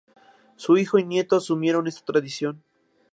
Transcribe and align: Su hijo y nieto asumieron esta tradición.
Su 0.55 0.77
hijo 0.77 0.97
y 0.97 1.03
nieto 1.05 1.35
asumieron 1.35 1.85
esta 1.85 2.03
tradición. 2.05 2.63